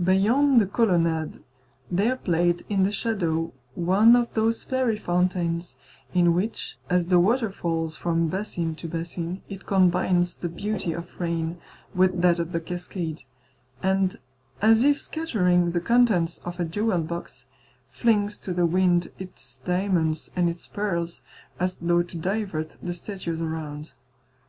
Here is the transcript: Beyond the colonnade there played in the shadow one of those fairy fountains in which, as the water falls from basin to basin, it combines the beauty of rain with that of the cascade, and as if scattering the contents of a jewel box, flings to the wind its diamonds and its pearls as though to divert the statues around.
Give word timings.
Beyond 0.00 0.60
the 0.60 0.68
colonnade 0.68 1.42
there 1.90 2.14
played 2.14 2.64
in 2.68 2.84
the 2.84 2.92
shadow 2.92 3.52
one 3.74 4.14
of 4.14 4.32
those 4.34 4.62
fairy 4.62 4.96
fountains 4.96 5.74
in 6.12 6.32
which, 6.32 6.78
as 6.88 7.06
the 7.06 7.18
water 7.18 7.50
falls 7.50 7.96
from 7.96 8.28
basin 8.28 8.76
to 8.76 8.86
basin, 8.86 9.42
it 9.48 9.66
combines 9.66 10.34
the 10.36 10.48
beauty 10.48 10.92
of 10.92 11.18
rain 11.18 11.58
with 11.92 12.22
that 12.22 12.38
of 12.38 12.52
the 12.52 12.60
cascade, 12.60 13.22
and 13.82 14.20
as 14.62 14.84
if 14.84 15.00
scattering 15.00 15.72
the 15.72 15.80
contents 15.80 16.38
of 16.44 16.60
a 16.60 16.64
jewel 16.64 17.00
box, 17.02 17.46
flings 17.90 18.38
to 18.38 18.54
the 18.54 18.66
wind 18.66 19.08
its 19.18 19.58
diamonds 19.64 20.30
and 20.36 20.48
its 20.48 20.68
pearls 20.68 21.20
as 21.58 21.76
though 21.80 22.04
to 22.04 22.16
divert 22.16 22.76
the 22.80 22.94
statues 22.94 23.40
around. 23.40 23.90